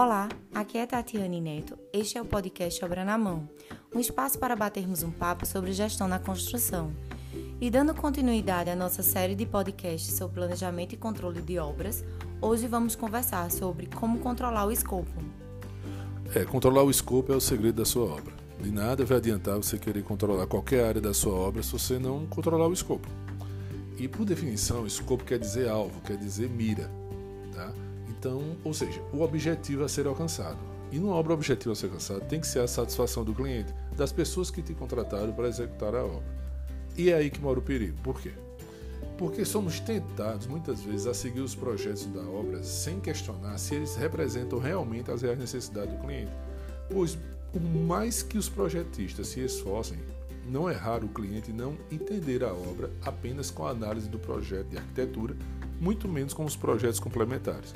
[0.00, 1.76] Olá, aqui é Tatiane Neto.
[1.92, 3.48] Este é o podcast Obra na Mão,
[3.92, 6.92] um espaço para batermos um papo sobre gestão na construção.
[7.60, 12.04] E dando continuidade à nossa série de podcasts sobre planejamento e controle de obras,
[12.40, 15.10] hoje vamos conversar sobre como controlar o escopo.
[16.32, 18.34] É, controlar o escopo é o segredo da sua obra.
[18.60, 22.24] De nada vai adiantar você querer controlar qualquer área da sua obra se você não
[22.24, 23.08] controlar o escopo.
[23.98, 26.88] E por definição, escopo quer dizer alvo, quer dizer mira.
[27.58, 27.72] Tá?
[28.08, 30.58] Então, ou seja, o objetivo a ser alcançado.
[30.92, 34.12] E numa obra objetivo a ser alcançado tem que ser a satisfação do cliente, das
[34.12, 36.38] pessoas que te contrataram para executar a obra.
[36.96, 37.98] E é aí que mora o perigo.
[38.00, 38.30] Por quê?
[39.18, 43.96] Porque somos tentados muitas vezes a seguir os projetos da obra sem questionar se eles
[43.96, 46.30] representam realmente as reais necessidades do cliente.
[46.88, 47.18] Pois,
[47.52, 49.98] por mais que os projetistas se esforcem,
[50.48, 54.68] não é raro o cliente não entender a obra apenas com a análise do projeto
[54.68, 55.36] de arquitetura,
[55.80, 57.74] muito menos com os projetos complementares.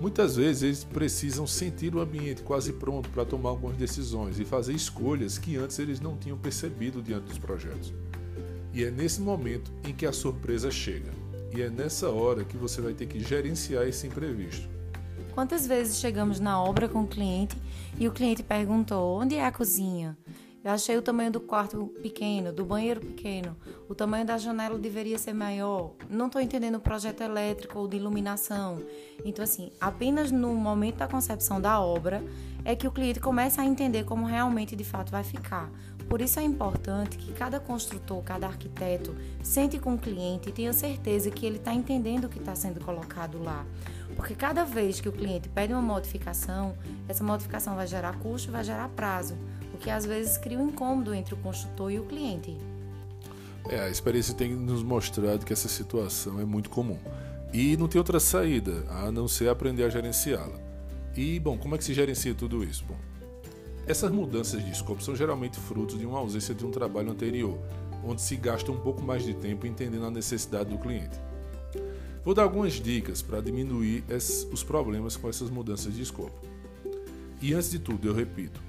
[0.00, 4.72] Muitas vezes eles precisam sentir o ambiente quase pronto para tomar algumas decisões e fazer
[4.72, 7.92] escolhas que antes eles não tinham percebido diante dos projetos.
[8.72, 11.12] E é nesse momento em que a surpresa chega.
[11.54, 14.68] E é nessa hora que você vai ter que gerenciar esse imprevisto.
[15.32, 17.56] Quantas vezes chegamos na obra com o cliente
[17.98, 20.16] e o cliente perguntou: onde é a cozinha?
[20.64, 23.54] Eu achei o tamanho do quarto pequeno, do banheiro pequeno,
[23.86, 25.92] o tamanho da janela deveria ser maior.
[26.08, 28.78] Não estou entendendo o projeto elétrico ou de iluminação.
[29.26, 32.24] Então, assim, apenas no momento da concepção da obra
[32.64, 35.70] é que o cliente começa a entender como realmente de fato vai ficar.
[36.08, 40.72] Por isso é importante que cada construtor, cada arquiteto sente com o cliente e tenha
[40.72, 43.66] certeza que ele está entendendo o que está sendo colocado lá.
[44.16, 46.74] Porque cada vez que o cliente pede uma modificação,
[47.06, 49.36] essa modificação vai gerar custo, vai gerar prazo
[49.74, 52.56] o que às vezes cria um incômodo entre o construtor e o cliente.
[53.68, 56.98] É, a experiência tem nos mostrado que essa situação é muito comum.
[57.52, 60.58] E não tem outra saída a não ser aprender a gerenciá-la.
[61.16, 62.84] E, bom, como é que se gerencia tudo isso?
[62.86, 62.96] Bom,
[63.86, 67.58] essas mudanças de escopo são geralmente frutos de uma ausência de um trabalho anterior,
[68.04, 71.18] onde se gasta um pouco mais de tempo entendendo a necessidade do cliente.
[72.24, 74.04] Vou dar algumas dicas para diminuir
[74.52, 76.34] os problemas com essas mudanças de escopo.
[77.40, 78.60] E antes de tudo, eu repito,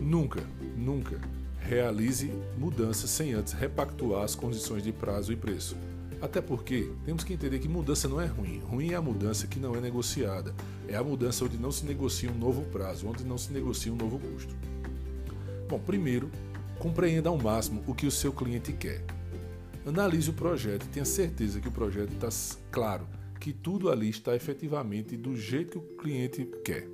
[0.00, 0.42] Nunca,
[0.76, 1.20] nunca
[1.60, 5.76] realize mudanças sem antes repactuar as condições de prazo e preço.
[6.20, 8.60] Até porque temos que entender que mudança não é ruim.
[8.60, 10.54] Ruim é a mudança que não é negociada.
[10.88, 13.96] É a mudança onde não se negocia um novo prazo, onde não se negocia um
[13.96, 14.54] novo custo.
[15.68, 16.30] Bom, primeiro,
[16.78, 19.04] compreenda ao máximo o que o seu cliente quer.
[19.86, 22.28] Analise o projeto e tenha certeza que o projeto está
[22.70, 23.06] claro,
[23.38, 26.86] que tudo ali está efetivamente do jeito que o cliente quer.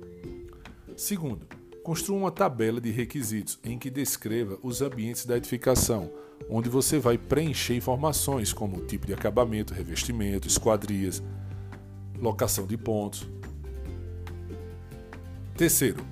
[0.95, 1.45] Segundo,
[1.87, 6.11] Construa uma tabela de requisitos em que descreva os ambientes da edificação,
[6.49, 11.23] onde você vai preencher informações como tipo de acabamento, revestimento, esquadrias,
[12.19, 13.25] locação de pontos.
[15.55, 16.05] Terceiro,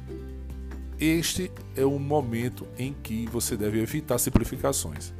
[0.97, 5.13] este é o momento em que você deve evitar simplificações,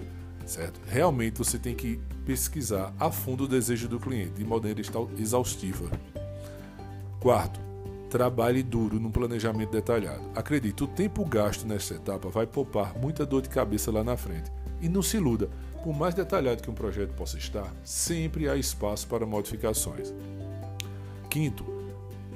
[0.46, 0.80] certo?
[0.88, 4.82] Realmente você tem que pesquisar a fundo o desejo do cliente de maneira
[5.20, 5.92] exaustiva.
[7.20, 7.65] Quarto,
[8.16, 10.24] Trabalhe duro no planejamento detalhado.
[10.34, 14.50] Acredite, o tempo gasto nesta etapa vai poupar muita dor de cabeça lá na frente.
[14.80, 15.50] E não se iluda,
[15.84, 20.14] por mais detalhado que um projeto possa estar, sempre há espaço para modificações.
[21.30, 21.66] Quinto,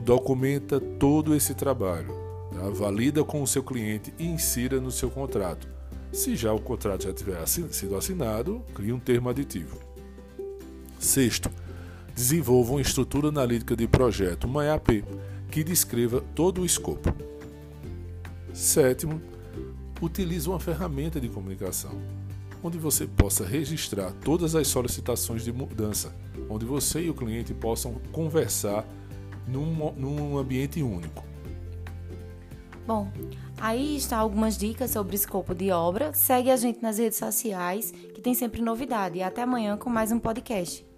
[0.02, 2.14] documenta todo esse trabalho.
[2.52, 2.70] Tá?
[2.72, 5.66] Valida com o seu cliente e insira no seu contrato.
[6.12, 9.80] Se já o contrato já tiver sido assinado, crie um termo aditivo.
[11.00, 11.50] Sexto,
[12.14, 15.06] desenvolva uma estrutura analítica de projeto, uma EAP,
[15.50, 17.14] que descreva todo o escopo.
[18.54, 19.22] Sétimo,
[20.02, 21.92] utilize uma ferramenta de comunicação,
[22.64, 26.16] onde você possa registrar todas as solicitações de mudança,
[26.50, 28.86] onde você e o cliente possam conversar
[29.48, 31.24] num, num ambiente único.
[32.86, 33.12] Bom,
[33.60, 36.12] aí está algumas dicas sobre escopo de obra.
[36.14, 39.20] Segue a gente nas redes sociais, que tem sempre novidade.
[39.20, 40.89] E até amanhã com mais um podcast.